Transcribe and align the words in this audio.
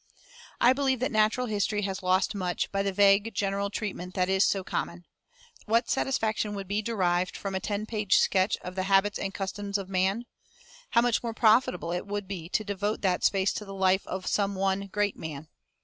I 0.59 0.73
believe 0.73 0.99
that 1.01 1.11
natural 1.11 1.45
history 1.45 1.83
has 1.83 2.01
lost 2.01 2.33
much 2.33 2.71
by 2.71 2.81
the 2.81 2.91
vague 2.91 3.35
general 3.35 3.69
treatment 3.69 4.15
that 4.15 4.29
is 4.29 4.43
so 4.43 4.63
common. 4.63 5.05
What 5.67 5.91
satisfaction 5.91 6.55
would 6.55 6.67
be 6.67 6.81
derived 6.81 7.37
from 7.37 7.53
a 7.53 7.59
ten 7.59 7.85
page 7.85 8.17
sketch 8.17 8.57
of 8.63 8.73
the 8.73 8.85
habits 8.89 9.19
and 9.19 9.31
customs 9.31 9.77
of 9.77 9.89
Man? 9.89 10.25
How 10.89 11.01
much 11.01 11.21
more 11.21 11.35
profitable 11.35 11.91
it 11.91 12.07
would 12.07 12.27
be 12.27 12.49
to 12.49 12.63
devote 12.63 13.01
that 13.01 13.23
space 13.23 13.53
to 13.53 13.63
the 13.63 13.75
life 13.75 14.07
of 14.07 14.25
some 14.25 14.55
one 14.55 14.87
great 14.87 15.17
man. 15.19 15.49